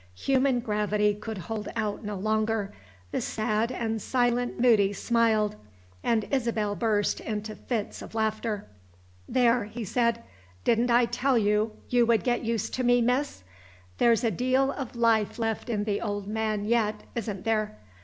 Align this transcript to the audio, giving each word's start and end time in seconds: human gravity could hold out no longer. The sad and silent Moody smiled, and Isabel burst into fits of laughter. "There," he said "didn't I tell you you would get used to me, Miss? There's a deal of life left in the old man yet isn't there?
human 0.17 0.59
gravity 0.59 1.13
could 1.13 1.37
hold 1.37 1.69
out 1.75 2.03
no 2.03 2.15
longer. 2.15 2.73
The 3.11 3.21
sad 3.21 3.71
and 3.71 4.01
silent 4.01 4.59
Moody 4.59 4.93
smiled, 4.93 5.55
and 6.01 6.27
Isabel 6.31 6.73
burst 6.75 7.19
into 7.19 7.53
fits 7.55 8.01
of 8.01 8.15
laughter. 8.15 8.65
"There," 9.29 9.65
he 9.65 9.85
said 9.85 10.23
"didn't 10.63 10.89
I 10.89 11.05
tell 11.05 11.37
you 11.37 11.73
you 11.89 12.07
would 12.07 12.23
get 12.23 12.43
used 12.43 12.73
to 12.73 12.83
me, 12.83 12.99
Miss? 12.99 13.43
There's 13.99 14.23
a 14.23 14.31
deal 14.31 14.71
of 14.71 14.95
life 14.95 15.37
left 15.37 15.69
in 15.69 15.83
the 15.83 16.01
old 16.01 16.25
man 16.25 16.65
yet 16.65 17.01
isn't 17.13 17.43
there? 17.45 17.77